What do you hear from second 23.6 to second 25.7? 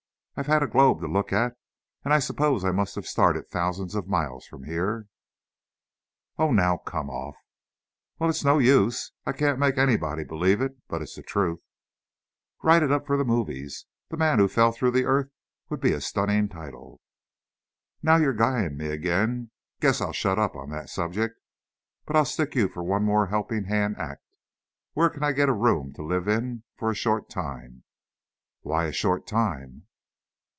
hand act. Where can I get a